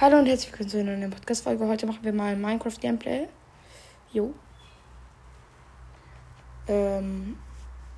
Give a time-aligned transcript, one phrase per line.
[0.00, 1.68] Hallo und herzlich willkommen zu einer neuen Podcast-Folge.
[1.68, 3.28] Heute machen wir mal Minecraft-Gameplay.
[4.14, 4.32] Jo.
[6.66, 7.36] Ähm,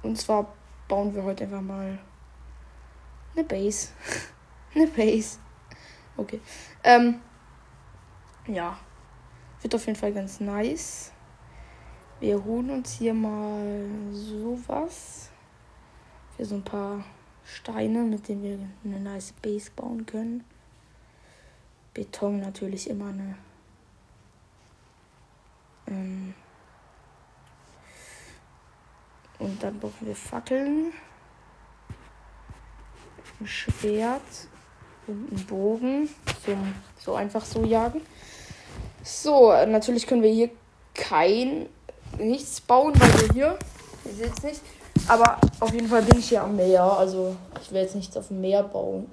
[0.02, 0.52] und zwar
[0.88, 1.96] bauen wir heute einfach mal
[3.36, 3.90] eine Base.
[4.74, 5.38] eine Base.
[6.16, 6.40] Okay.
[6.82, 7.20] Ähm,
[8.48, 8.76] ja.
[9.60, 11.12] Wird auf jeden Fall ganz nice.
[12.18, 15.30] Wir holen uns hier mal sowas.
[16.36, 17.04] Für so ein paar
[17.44, 20.42] Steine, mit denen wir eine nice Base bauen können.
[21.94, 23.36] Beton natürlich immer eine.
[25.86, 26.34] Ähm
[29.38, 30.92] und dann brauchen wir Fackeln,
[33.40, 34.22] ein Schwert
[35.06, 36.08] und einen Bogen
[36.44, 38.00] zum so einfach so jagen.
[39.02, 40.50] So, natürlich können wir hier
[40.94, 41.68] kein
[42.18, 43.58] nichts bauen, weil wir hier,
[44.04, 44.60] ihr seht es nicht,
[45.08, 48.28] aber auf jeden Fall bin ich hier am Meer, also ich will jetzt nichts auf
[48.28, 49.10] dem Meer bauen.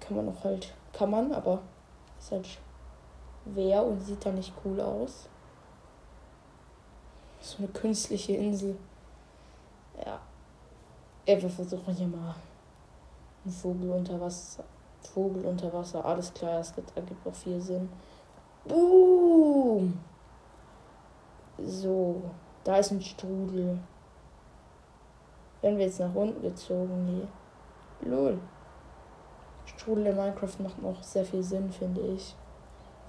[0.00, 1.60] Kann man noch halt kann man, aber
[2.18, 2.48] ist halt
[3.44, 5.28] schwer und sieht da nicht cool aus.
[7.40, 8.76] So eine künstliche Insel.
[10.04, 10.18] Ja.
[11.24, 12.34] Ey, wir versuchen hier mal
[13.44, 14.64] einen Vogel unter Wasser.
[15.14, 17.88] Vogel unter Wasser, alles klar, es gibt, ergibt auch viel Sinn.
[18.66, 19.98] Boom!
[21.58, 22.22] So,
[22.64, 23.78] da ist ein Strudel.
[25.60, 27.06] Werden wir jetzt nach unten gezogen?
[28.02, 28.08] Nee.
[28.08, 28.38] Lol.
[29.68, 32.34] Strudel in Minecraft macht noch sehr viel Sinn, finde ich.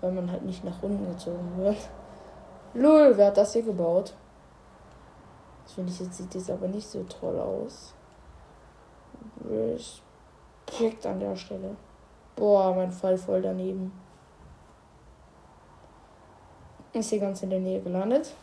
[0.01, 1.77] Weil man halt nicht nach unten gezogen wird.
[2.73, 4.13] Lul, wer hat das hier gebaut?
[5.63, 7.93] Das finde ich jetzt sieht jetzt aber nicht so toll aus.
[9.49, 11.75] Respekt an der Stelle.
[12.35, 13.91] Boah, mein Fall voll daneben.
[16.93, 18.33] Ist hier ganz in der Nähe gelandet.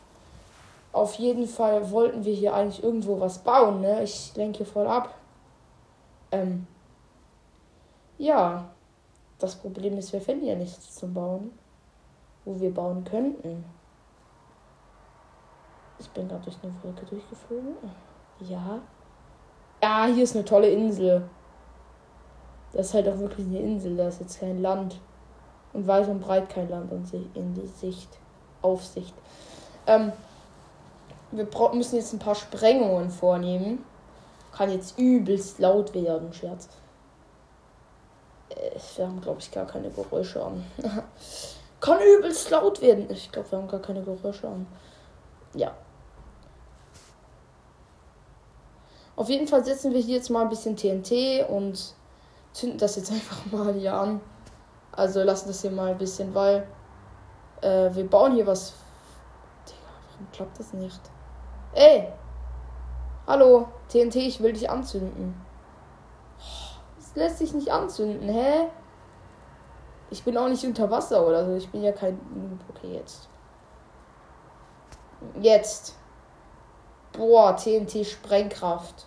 [0.92, 4.02] Auf jeden Fall wollten wir hier eigentlich irgendwo was bauen, ne?
[4.02, 5.14] Ich lenke hier voll ab.
[6.30, 6.66] Ähm,
[8.18, 8.68] ja,
[9.38, 11.52] das Problem ist, wir finden ja nichts zum Bauen,
[12.44, 13.64] wo wir bauen könnten.
[15.98, 17.76] Ich bin gerade durch eine Wolke durchgeflogen.
[18.40, 18.80] Ja.
[19.82, 21.28] Ja, hier ist eine tolle Insel.
[22.72, 25.00] Das ist halt auch wirklich eine Insel, da ist jetzt kein Land.
[25.72, 26.90] Und weit und breit kein Land
[27.34, 28.18] in die Sicht.
[28.62, 29.14] Aufsicht.
[29.86, 30.12] Ähm,
[31.30, 33.84] wir müssen jetzt ein paar Sprengungen vornehmen.
[34.52, 36.68] Kann jetzt übelst laut werden, Scherz.
[38.76, 40.64] Äh, wir haben, glaube ich, gar keine Geräusche an.
[41.80, 43.10] Kann übelst laut werden.
[43.10, 44.66] Ich glaube, wir haben gar keine Geräusche an.
[45.54, 45.74] Ja.
[49.14, 51.94] Auf jeden Fall setzen wir hier jetzt mal ein bisschen TNT und
[52.52, 54.20] zünden das jetzt einfach mal hier an.
[54.92, 56.66] Also lassen das hier mal ein bisschen, weil
[57.60, 58.72] äh, wir bauen hier was.
[59.66, 59.78] Digga,
[60.10, 61.00] warum klappt das nicht?
[61.74, 62.08] Ey!
[63.26, 65.34] Hallo, TNT, ich will dich anzünden
[67.16, 68.68] lässt sich nicht anzünden, hä?
[70.10, 71.56] Ich bin auch nicht unter Wasser oder so.
[71.56, 72.18] Ich bin ja kein.
[72.68, 73.28] Okay, jetzt.
[75.40, 75.96] Jetzt.
[77.12, 79.06] Boah, TNT-Sprengkraft.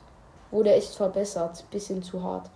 [0.51, 1.63] Wurde echt verbessert.
[1.71, 2.49] Bisschen zu hart.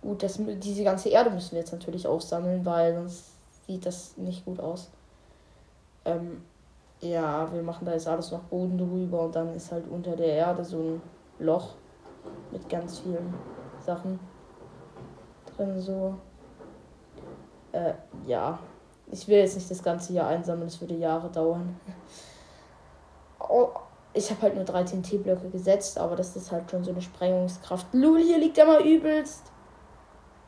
[0.00, 3.32] Gut, das, diese ganze Erde müssen wir jetzt natürlich aufsammeln, weil sonst
[3.66, 4.90] sieht das nicht gut aus.
[6.04, 6.44] Ähm,
[7.00, 10.28] ja, wir machen da jetzt alles noch Boden drüber und dann ist halt unter der
[10.28, 11.02] Erde so ein
[11.38, 11.74] Loch
[12.52, 13.34] mit ganz vielen
[13.84, 14.20] Sachen
[15.56, 16.16] drin so.
[17.72, 17.94] Äh,
[18.26, 18.58] ja.
[19.10, 21.78] Ich will jetzt nicht das ganze Jahr einsammeln, das würde Jahre dauern.
[23.38, 23.68] Oh,
[24.14, 27.86] ich habe halt nur 13 T-Blöcke gesetzt, aber das ist halt schon so eine Sprengungskraft.
[27.92, 29.52] Lul, hier liegt ja mal übelst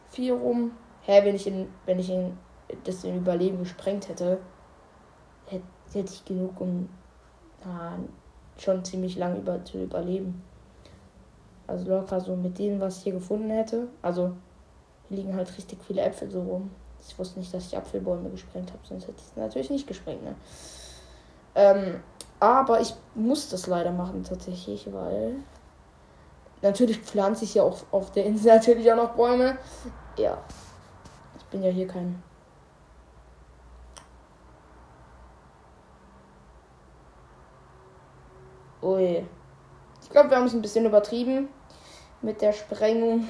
[0.08, 0.72] viel rum.
[1.02, 2.36] Hä, wenn ich in, wenn ich in
[2.84, 4.38] das in Überleben gesprengt hätte,
[5.46, 6.88] hätte, hätte ich genug, um
[7.64, 7.92] ah,
[8.56, 10.42] schon ziemlich lang über, zu überleben.
[11.66, 13.88] Also locker so mit dem, was ich hier gefunden hätte.
[14.02, 14.32] Also
[15.10, 16.70] liegen halt richtig viele Äpfel so rum.
[17.06, 20.24] Ich wusste nicht, dass ich Apfelbäume gesprengt habe, sonst hätte ich es natürlich nicht gesprengt.
[20.24, 20.34] Ne?
[21.54, 22.00] Ähm,
[22.40, 25.36] aber ich muss das leider machen tatsächlich, weil
[26.62, 29.56] natürlich pflanze ich ja auch auf der Insel natürlich auch noch Bäume.
[30.16, 30.38] Ja,
[31.38, 32.22] ich bin ja hier kein
[38.82, 39.26] Ui.
[40.02, 41.48] Ich glaube, wir haben es ein bisschen übertrieben
[42.22, 43.26] mit der Sprengung.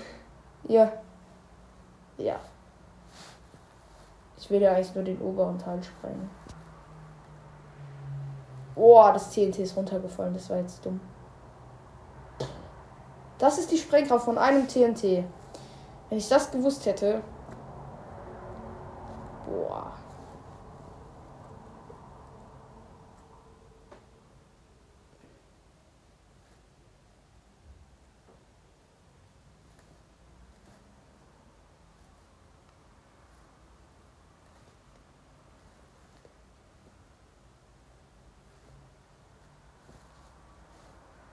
[0.69, 0.93] Ja.
[2.19, 2.39] Ja.
[4.37, 6.31] Ich will ja eigentlich nur den oberen Teil sprengen.
[8.75, 10.35] Oh, das TNT ist runtergefallen.
[10.35, 11.01] Das war jetzt dumm.
[13.39, 15.25] Das ist die Sprengkraft von einem TNT.
[16.09, 17.23] Wenn ich das gewusst hätte.
[19.47, 19.93] Boah.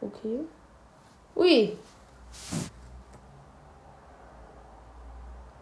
[0.06, 0.40] Okay.
[1.36, 1.78] Ui.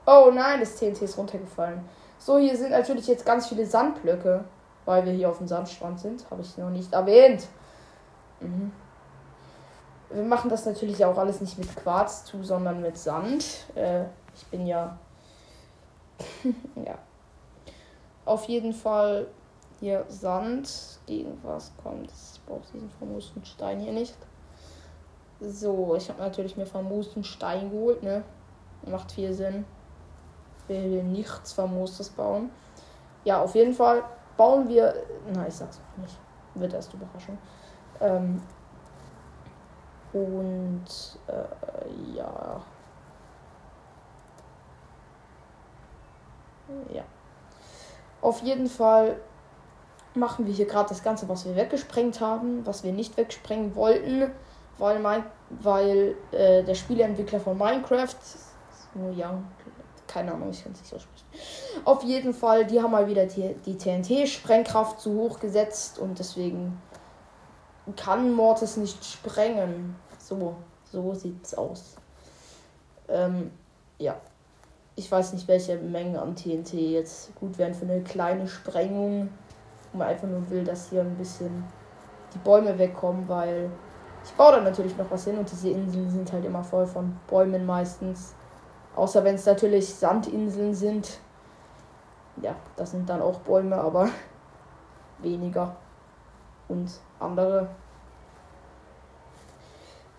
[0.05, 1.87] Oh nein, das TNT ist runtergefallen.
[2.17, 4.43] So, hier sind natürlich jetzt ganz viele Sandblöcke,
[4.85, 6.29] weil wir hier auf dem Sandstrand sind.
[6.29, 7.47] Habe ich noch nicht erwähnt.
[8.39, 8.71] Mhm.
[10.09, 13.65] Wir machen das natürlich auch alles nicht mit Quarz zu, sondern mit Sand.
[13.75, 14.03] Äh,
[14.35, 14.97] ich bin ja.
[16.75, 16.97] ja.
[18.25, 19.27] Auf jeden Fall
[19.79, 20.99] hier Sand.
[21.05, 22.11] Gegen was kommt?
[22.11, 24.15] Ich brauche diesen vermusten Stein hier nicht.
[25.43, 28.23] So, ich habe natürlich mir vermusten Stein geholt, ne?
[28.85, 29.65] Macht viel Sinn.
[30.67, 32.51] Will nichts Famoses bauen.
[33.23, 34.03] Ja, auf jeden Fall
[34.37, 34.93] bauen wir.
[35.33, 36.19] Nein, ich sag's noch nicht.
[36.53, 37.39] Wird erst Überraschung.
[37.99, 38.39] Ähm,
[40.13, 40.85] und
[41.27, 42.61] äh, ja.
[46.93, 47.03] Ja.
[48.21, 49.19] Auf jeden Fall
[50.13, 54.31] machen wir hier gerade das Ganze, was wir weggesprengt haben, was wir nicht wegsprengen wollten,
[54.81, 55.23] weil, mein,
[55.61, 58.15] weil äh, der Spieleentwickler von Minecraft,
[59.15, 59.39] ja,
[60.07, 61.27] keine Ahnung, ich kann es nicht aussprechen.
[61.85, 66.81] Auf jeden Fall, die haben mal wieder die, die TNT-Sprengkraft zu hoch gesetzt und deswegen
[67.95, 69.95] kann Mortis nicht sprengen.
[70.17, 70.55] So,
[70.91, 71.95] so sieht's aus.
[73.07, 73.51] Ähm,
[73.99, 74.19] ja.
[74.95, 79.29] Ich weiß nicht, welche Mengen an TNT jetzt gut wären für eine kleine Sprengung.
[79.91, 81.63] Wo man einfach nur will, dass hier ein bisschen
[82.33, 83.69] die Bäume wegkommen, weil
[84.23, 87.19] ich baue da natürlich noch was hin und diese Inseln sind halt immer voll von
[87.27, 88.35] Bäumen meistens.
[88.95, 91.19] Außer wenn es natürlich Sandinseln sind.
[92.41, 94.09] Ja, das sind dann auch Bäume, aber
[95.19, 95.75] weniger.
[96.67, 97.69] Und andere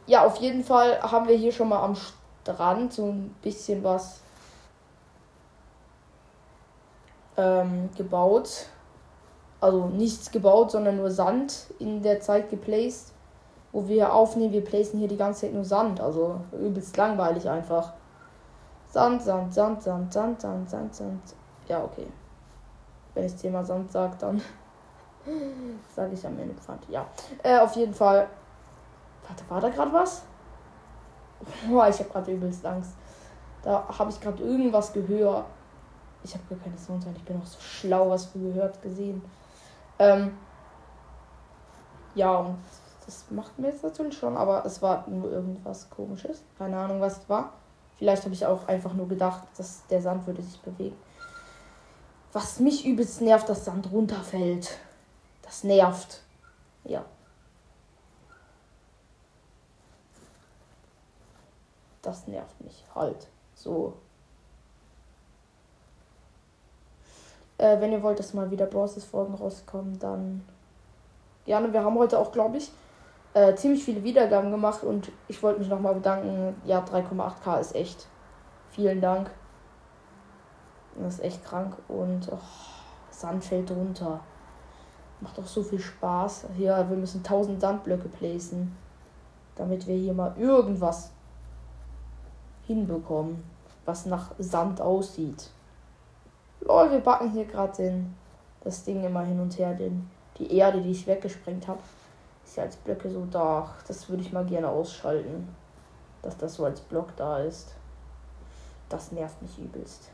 [0.06, 4.20] ja, auf jeden Fall haben wir hier schon mal am Strand so ein bisschen was
[7.36, 8.66] ähm, gebaut.
[9.60, 13.12] Also nichts gebaut, sondern nur Sand in der Zeit geplaced.
[13.72, 16.00] Wo wir aufnehmen, wir placen hier die ganze Zeit nur Sand.
[16.00, 17.92] Also übelst langweilig einfach.
[18.90, 21.34] Sand, Sand, Sand, Sand, Sand, Sand, Sand, Sand.
[21.68, 22.06] Ja, okay.
[23.14, 24.42] Wenn ich Thema Sand sage, dann
[25.96, 26.86] sage ich am Ende Pfand.
[26.88, 27.06] Ja.
[27.42, 28.28] Äh, auf jeden Fall
[29.28, 30.22] Warte, war da gerade was?
[31.68, 32.92] Boah, ich habe gerade übelst Angst.
[33.62, 35.44] Da habe ich gerade irgendwas gehört.
[36.24, 39.22] Ich habe gar keine Sounds Ich bin auch so schlau, was für gehört, gesehen.
[39.98, 40.36] Ähm,
[42.14, 42.58] ja, und
[43.06, 46.42] das macht mir jetzt natürlich schon, aber es war nur irgendwas komisches.
[46.58, 47.52] Keine Ahnung, was es war.
[47.98, 50.96] Vielleicht habe ich auch einfach nur gedacht, dass der Sand würde sich bewegen.
[52.32, 54.78] Was mich übelst nervt, dass Sand runterfällt.
[55.42, 56.22] Das nervt.
[56.84, 57.04] Ja.
[62.02, 63.28] das nervt mich halt.
[63.54, 63.94] So.
[67.58, 70.44] Äh, wenn ihr wollt, dass mal wieder Bosses Folgen rauskommen, dann
[71.44, 71.72] gerne.
[71.72, 72.72] Wir haben heute auch, glaube ich,
[73.34, 76.54] äh, ziemlich viele Wiedergaben gemacht und ich wollte mich nochmal bedanken.
[76.64, 78.06] Ja, 3,8k ist echt.
[78.70, 79.30] Vielen Dank.
[80.96, 82.38] Das ist echt krank und oh,
[83.10, 84.20] Sand fällt runter.
[85.20, 86.46] Macht doch so viel Spaß.
[86.56, 88.76] Hier, wir müssen 1000 Sandblöcke placen,
[89.54, 91.10] damit wir hier mal irgendwas
[92.66, 93.42] hinbekommen,
[93.84, 95.50] was nach Sand aussieht.
[96.60, 98.04] Lol, wir backen hier gerade
[98.62, 100.08] das Ding immer hin und her, den,
[100.38, 101.80] die Erde, die ich weggesprengt habe,
[102.56, 103.68] ja als Blöcke so da.
[103.86, 105.54] Das würde ich mal gerne ausschalten,
[106.22, 107.74] dass das so als Block da ist.
[108.88, 110.10] Das nervt mich übelst.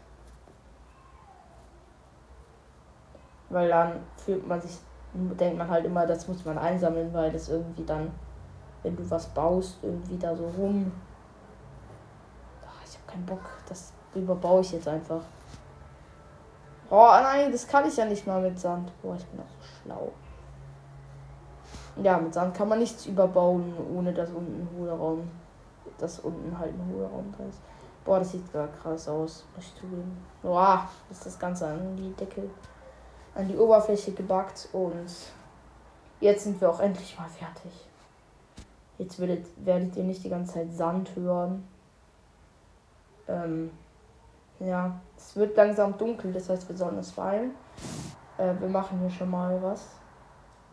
[3.51, 4.79] Weil dann fühlt man sich,
[5.15, 8.11] denkt man halt immer, das muss man einsammeln, weil das irgendwie dann,
[8.83, 10.93] wenn du was baust, irgendwie da so rum
[13.09, 13.41] keinen Bock.
[13.69, 15.23] Das überbaue ich jetzt einfach.
[16.91, 18.91] Oh nein, das kann ich ja nicht mal mit Sand.
[19.03, 20.13] Boah, ich bin auch so schlau.
[22.03, 25.29] Ja, mit Sand kann man nichts überbauen, ohne dass unten ein hohler Raum,
[25.99, 27.61] dass unten halt ein Raum drin ist.
[28.05, 30.17] Boah, das sieht gar krass aus, muss ich zugeben.
[30.43, 32.49] Boah, ist das Ganze an die Decke,
[33.35, 35.11] an die Oberfläche gebackt und
[36.21, 37.73] jetzt sind wir auch endlich mal fertig.
[38.99, 41.67] Jetzt werdet, werdet ihr nicht die ganze Zeit Sand hören.
[43.27, 43.71] Ähm,
[44.61, 47.53] ja, es wird langsam dunkel, das heißt, wir sollen es feilen.
[48.39, 49.87] Äh, wir machen hier schon mal was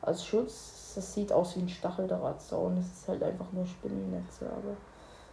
[0.01, 0.84] als Schutz.
[0.95, 2.77] Das sieht aus wie ein Stacheldrahtzaun.
[2.77, 4.77] Es ist halt einfach nur Spinnennetze, aber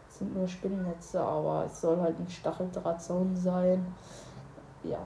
[0.08, 3.94] es sind nur Spinnennetze, aber es soll halt ein Stacheldrahtzaun sein.
[4.82, 4.98] Ja.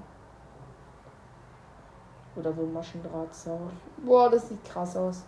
[2.34, 3.70] Oder so ein Maschendrahtzaun.
[3.98, 5.24] Boah, das sieht krass aus.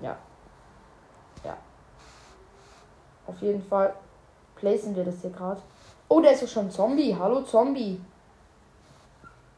[0.00, 0.16] Ja.
[1.44, 1.56] Ja.
[3.26, 3.94] Auf jeden Fall
[4.54, 5.60] placen wir das hier gerade.
[6.08, 7.14] Oh, da ist doch schon Zombie.
[7.18, 8.00] Hallo Zombie.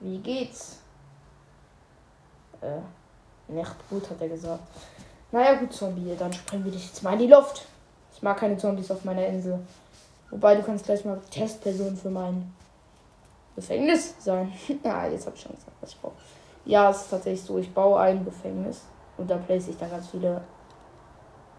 [0.01, 0.81] Wie geht's?
[2.63, 2.81] Äh,
[3.53, 4.63] nicht gut, hat er gesagt.
[5.33, 6.15] Naja, gut, Zombie.
[6.19, 7.67] Dann springen wir dich jetzt mal in die Luft.
[8.13, 9.61] Ich mag keine Zombies auf meiner Insel.
[10.31, 12.53] Wobei, du kannst gleich mal Testperson für mein
[13.57, 14.53] Gefängnis sein.
[14.85, 16.15] ah, jetzt habe ich schon gesagt, was ich brauche.
[16.65, 17.59] Ja, es ist tatsächlich so.
[17.59, 18.83] Ich baue ein Gefängnis.
[19.17, 20.43] Und da place ich dann ganz viele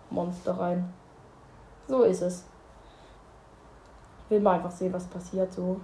[0.09, 0.91] Monster rein.
[1.87, 2.45] So ist es.
[4.25, 5.79] Ich will mal einfach sehen, was passiert so.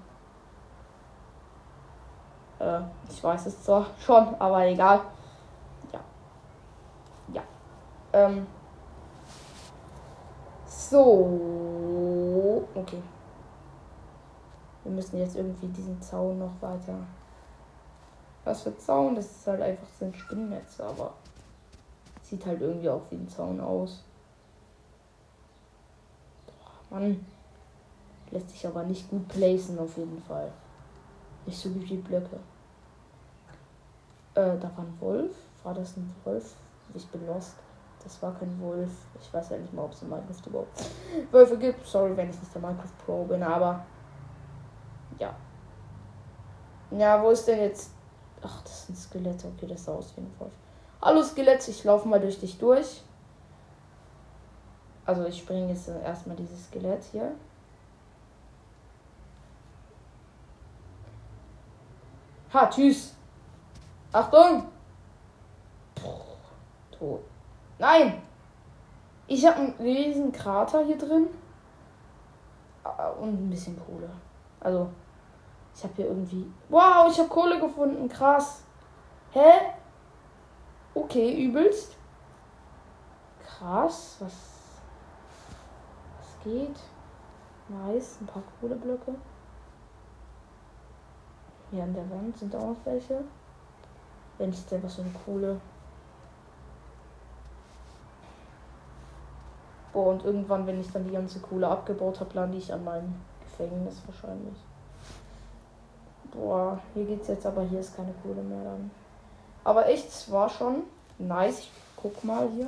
[2.59, 5.01] Äh, ich weiß es zwar schon, aber egal.
[5.91, 5.99] Ja.
[7.33, 7.43] Ja.
[8.17, 8.47] Ähm.
[10.65, 12.65] So.
[12.73, 13.01] Okay.
[14.83, 16.97] Wir müssen jetzt irgendwie diesen Zaun noch weiter.
[18.43, 19.15] Was für Zaun?
[19.15, 21.13] Das ist halt einfach so ein Spinnennetz, aber
[22.23, 24.03] sieht halt irgendwie auch wie ein Zaun aus.
[26.47, 27.25] Boah, Mann.
[28.31, 30.51] Lässt sich aber nicht gut placen auf jeden Fall.
[31.45, 32.37] Nicht so wie Blöcke.
[34.33, 35.35] Äh, da war ein Wolf.
[35.63, 36.55] War das ein Wolf?
[36.93, 37.55] Ich bin lost.
[38.07, 38.89] Das war kein Wolf.
[39.19, 40.85] Ich weiß ja nicht mal, ob es in Minecraft überhaupt
[41.29, 41.85] Wölfe gibt.
[41.85, 43.85] Sorry, wenn ich nicht der Minecraft Pro bin, aber
[45.19, 45.35] ja.
[46.91, 47.91] Ja, wo ist denn jetzt.
[48.41, 49.43] Ach, das ist ein Skelett.
[49.43, 50.53] Okay, das sah aus wie ein Wolf.
[51.01, 53.03] Hallo Skelett, ich laufe mal durch dich durch.
[55.05, 57.33] Also ich springe jetzt erstmal dieses Skelett hier.
[62.53, 63.15] Ha, tschüss.
[64.13, 64.69] Achtung.
[66.97, 67.21] Tot.
[67.79, 68.21] Nein.
[69.27, 71.27] Ich habe einen riesen Krater hier drin.
[73.19, 74.09] Und ein bisschen Kohle.
[74.59, 74.89] Also,
[75.75, 76.49] ich habe hier irgendwie...
[76.69, 78.07] Wow, ich habe Kohle gefunden.
[78.07, 78.63] Krass.
[79.31, 79.73] Hä?
[80.93, 81.95] Okay, übelst.
[83.45, 84.17] Krass.
[84.19, 84.33] Was...
[86.19, 86.79] Was geht?
[87.67, 88.17] Nice.
[88.21, 89.15] Ein paar Kohleblöcke.
[91.69, 93.23] Hier an der Wand sind auch noch welche.
[94.37, 95.59] Wenn ich was so eine Kohle.
[100.05, 103.95] Und irgendwann, wenn ich dann die ganze Kohle abgebaut habe, lande ich an meinem Gefängnis
[104.05, 104.55] wahrscheinlich.
[106.31, 108.91] Boah, hier geht's jetzt, aber hier ist keine Kohle mehr dann.
[109.63, 110.83] Aber echt, es war schon
[111.17, 111.59] nice.
[111.59, 112.67] Ich guck mal hier.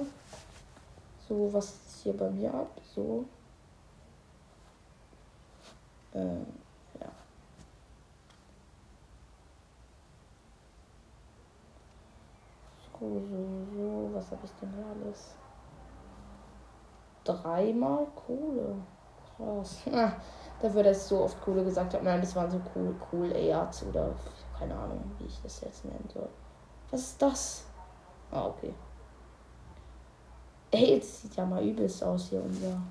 [1.28, 2.72] So, was ist hier bei mir ab?
[2.96, 3.26] So.
[6.16, 6.48] Ähm.
[13.00, 13.38] So, so,
[13.76, 14.10] so.
[14.14, 15.36] Was habe ich denn hier alles?
[17.34, 18.76] Dreimal Kohle.
[19.38, 19.82] Krass.
[19.92, 20.14] Ah,
[20.62, 22.04] dafür, dass ich so oft Kohle gesagt habe.
[22.04, 24.10] Nein, das waren so cool, cool Erz oder
[24.58, 26.28] keine Ahnung, wie ich das jetzt nennen soll.
[26.92, 27.64] Was ist das?
[28.32, 28.74] Ah, okay.
[30.72, 32.82] Ey, jetzt sieht ja mal übelst aus hier unser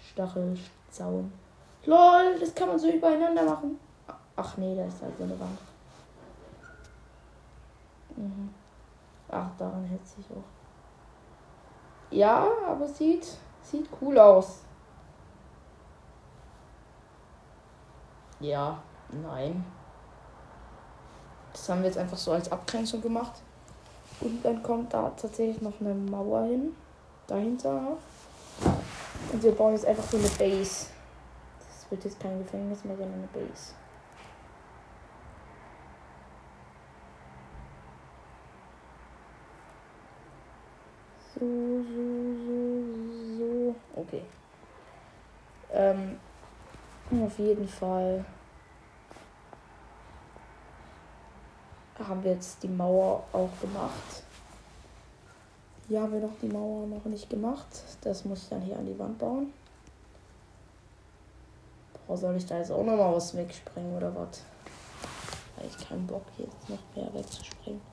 [0.00, 1.32] Stachelzaun.
[1.84, 3.78] LOL, das kann man so übereinander machen.
[4.36, 5.58] Ach nee, da ist halt so eine Wand.
[8.16, 8.50] Mhm.
[9.28, 10.44] Ach, daran hält sich auch.
[12.12, 13.26] Ja, aber sieht,
[13.62, 14.60] sieht cool aus.
[18.40, 19.64] Ja, nein.
[21.52, 23.40] Das haben wir jetzt einfach so als Abgrenzung gemacht.
[24.20, 26.74] Und dann kommt da tatsächlich noch eine Mauer hin.
[27.26, 27.96] Dahinter.
[29.32, 30.86] Und wir bauen jetzt einfach so eine Base.
[31.58, 33.74] Das wird jetzt kein Gefängnis mehr, sondern eine Base.
[41.34, 42.41] So, so, so.
[43.94, 44.22] Okay.
[45.72, 46.18] Ähm,
[47.10, 48.24] auf jeden Fall
[51.98, 54.24] haben wir jetzt die Mauer auch gemacht.
[55.88, 57.66] Hier haben wir noch die Mauer noch nicht gemacht.
[58.00, 59.52] Das muss ich dann hier an die Wand bauen.
[62.06, 64.42] Boah, soll ich da jetzt auch noch mal was wegspringen oder was?
[65.56, 67.91] Weil ich keinen Bock jetzt noch mehr wegzuspringen.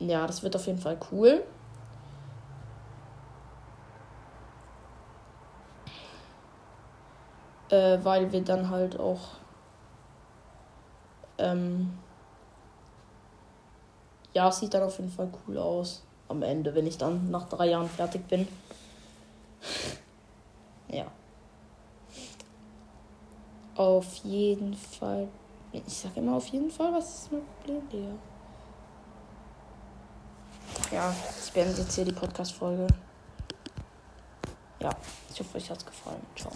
[0.00, 1.44] Ja, das wird auf jeden Fall cool.
[7.70, 9.20] Äh, weil wir dann halt auch
[11.38, 11.98] ähm,
[14.32, 17.70] ja, sieht dann auf jeden Fall cool aus am Ende, wenn ich dann nach drei
[17.70, 18.46] Jahren fertig bin.
[20.88, 21.06] ja.
[23.74, 25.28] Auf jeden Fall.
[25.72, 28.29] Ich sag immer auf jeden Fall, was ist mein Problem, Digga?
[30.90, 32.86] Ja, ich beende jetzt hier die Podcast-Folge.
[34.80, 34.90] Ja,
[35.32, 36.26] ich hoffe, euch hat es gefallen.
[36.36, 36.52] Ciao.